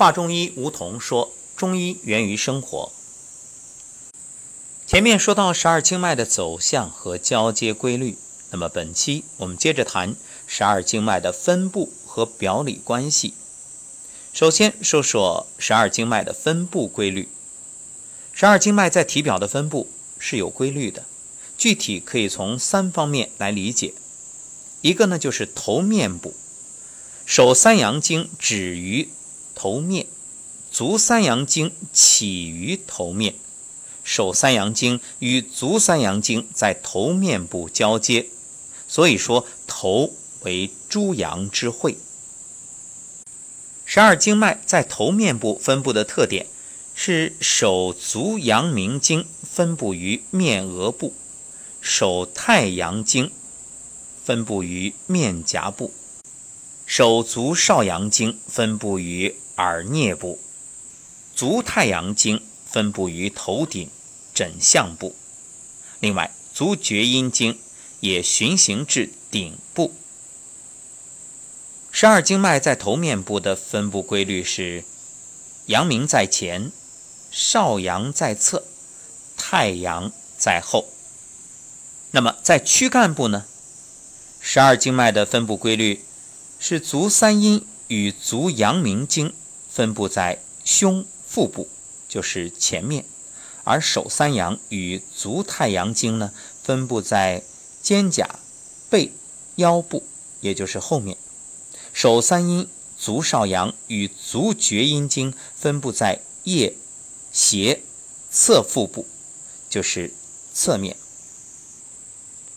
[0.00, 2.90] 华中医吴桐说：“中医源于生活。”
[4.88, 8.16] 前面说到十二经脉的走向和交接规律，
[8.50, 10.16] 那么本期我们接着谈
[10.46, 13.34] 十二经脉的分布和表里关系。
[14.32, 17.28] 首先说说十二经脉的分布规律。
[18.32, 21.04] 十二经脉在体表的分布是有规律的，
[21.58, 23.92] 具体可以从三方面来理解。
[24.80, 26.32] 一个呢就是头面部，
[27.26, 29.10] 手三阳经止于
[29.62, 30.06] 头面，
[30.72, 33.34] 足三阳经起于头面，
[34.02, 38.28] 手三阳经与足三阳经在头面部交接，
[38.88, 41.98] 所以说头为诸阳之会。
[43.84, 46.46] 十二经脉在头面部分布的特点。
[46.94, 51.14] 是手足阳明经分布于面额部，
[51.80, 53.30] 手太阳经
[54.24, 55.92] 分布于面颊部，
[56.84, 60.38] 手足少阳经分布于耳颞部，
[61.34, 63.90] 足太阳经分布于头顶
[64.32, 65.14] 枕项部。
[66.00, 67.58] 另外，足厥阴经
[68.00, 69.92] 也循行至顶部。
[71.92, 74.84] 十二经脉在头面部的分布规律是：
[75.66, 76.72] 阳明在前。
[77.30, 78.64] 少阳在侧，
[79.36, 80.88] 太阳在后。
[82.10, 83.44] 那么在躯干部呢？
[84.40, 86.04] 十二经脉的分布规律
[86.58, 89.32] 是：足三阴与足阳明经
[89.70, 91.68] 分布在胸腹部，
[92.08, 93.04] 就是前面；
[93.64, 97.42] 而手三阳与足太阳经呢，分布在
[97.80, 98.26] 肩胛、
[98.90, 99.12] 背、
[99.56, 100.02] 腰部，
[100.40, 101.16] 也就是后面。
[101.92, 102.68] 手三阴、
[102.98, 106.76] 足少阳与足厥阴经分布在腋。
[107.32, 107.82] 斜
[108.28, 109.06] 侧腹部
[109.68, 110.12] 就是
[110.52, 110.96] 侧面。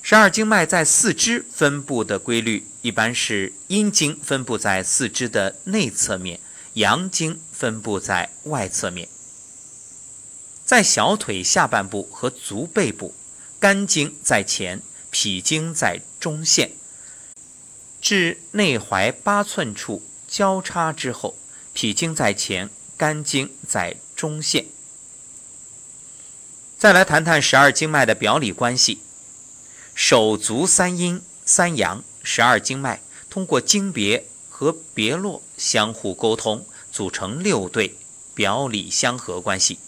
[0.00, 6.40] 十二经脉在四肢分布的规律，一般是阴经分布在四肢的内侧面，
[6.74, 9.08] 阳经分布在外侧面。
[10.64, 13.14] 在小腿下半部和足背部，
[13.58, 16.72] 肝经在前，脾经在中线，
[18.00, 21.36] 至内踝八寸处交叉之后，
[21.72, 23.96] 脾经在前，肝经在。
[24.22, 24.66] 中线。
[26.78, 29.00] 再来谈谈十二经脉的表里关系。
[29.96, 34.28] 手足三阴三阳，十二经脉通过经别
[34.62, 37.96] 和别络相互沟通，组成六对
[38.32, 39.80] 表里相合关系。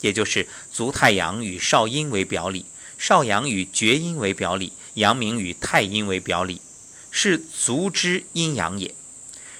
[0.00, 2.64] 也就是足太阳与少阴为表里，
[2.96, 6.62] 少阳与厥阴为表里，阳明与太阴为表里，
[7.10, 8.94] 是足之阴阳也。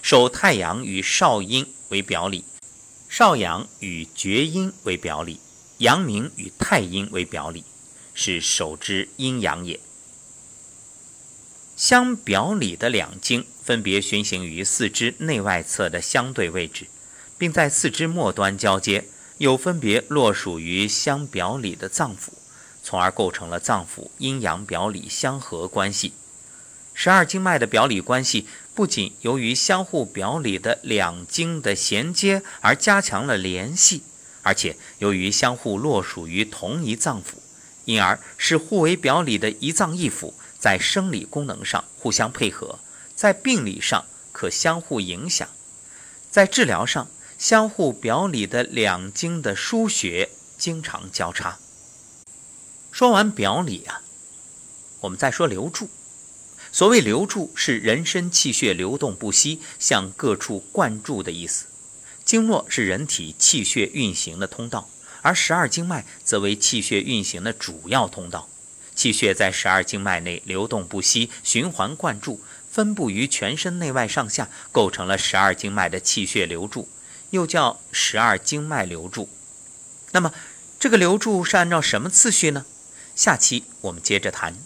[0.00, 2.42] 手太阳与少阴为表里。
[3.10, 5.38] 少阳与厥阴为表里，
[5.78, 7.62] 阳明与太阴为表里，
[8.14, 9.78] 是手之阴阳也。
[11.76, 16.86] 相表里的两经分别循行于四肢内外侧的相对位置，
[17.36, 19.04] 并在四肢末端交接，
[19.38, 22.30] 又分别落属于相表里的脏腑，
[22.82, 26.14] 从而构成了脏腑阴阳表里相合关系。
[26.94, 28.46] 十二经脉的表里关系。
[28.74, 34.02] 不仅由于相互表里的两经的衔接而加强了联系，
[34.42, 37.38] 而且由于相互落属于同一脏腑，
[37.86, 40.34] 因而使互为表里的一脏一腑
[40.66, 42.80] 在生理功能上互相配合，
[43.14, 45.48] 在病理上可相互影响，
[46.28, 47.06] 在治疗上
[47.38, 51.60] 相互表里的两经的输血经常交叉。
[52.90, 54.02] 说完表里啊，
[55.02, 55.88] 我们再说流注。
[56.72, 61.66] 所谓流注，是人身气血流动不息，向各处灌注的意思。
[62.24, 64.90] 经络是人体气血运行的通道，
[65.22, 68.48] 而十二经脉则为气血运行的主要通道。
[68.96, 76.88] 气血在十二经脉内流动不息，循环灌注，分布于全身内外上下，构成了十二经脉的气血流注，
[77.30, 79.28] 又叫十二经脉流注。
[80.12, 80.32] 那么，
[80.80, 82.64] 这个流注是按照什么次序呢？
[83.14, 84.56] 下期我们接着谈。